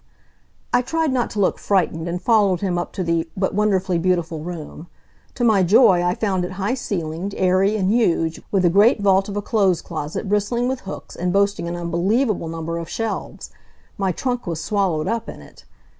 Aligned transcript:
I 0.73 0.81
tried 0.81 1.11
not 1.13 1.29
to 1.29 1.39
look 1.39 1.59
frightened, 1.59 2.07
and 2.07 2.19
followed 2.19 2.61
him 2.61 2.79
up 2.79 2.91
to 2.93 3.03
the 3.03 3.29
"but 3.37 3.53
wonderfully 3.53 3.99
beautiful" 3.99 4.39
room. 4.39 4.87
To 5.35 5.43
my 5.43 5.61
joy 5.61 6.01
I 6.03 6.15
found 6.15 6.43
it 6.43 6.53
high 6.53 6.73
ceilinged, 6.73 7.35
airy, 7.37 7.77
and 7.77 7.91
huge, 7.91 8.41
with 8.49 8.65
a 8.65 8.69
great 8.71 9.01
vault 9.01 9.29
of 9.29 9.37
a 9.37 9.43
clothes 9.43 9.83
closet 9.83 10.27
bristling 10.27 10.67
with 10.67 10.79
hooks, 10.89 11.15
and 11.15 11.31
boasting 11.31 11.67
an 11.67 11.75
unbelievable 11.75 12.47
number 12.47 12.79
of 12.79 12.89
shelves. 12.89 13.51
My 13.95 14.11
trunk 14.11 14.47
was 14.47 14.59
swallowed 14.59 15.07
up 15.07 15.29
in 15.29 15.39
it. 15.39 15.65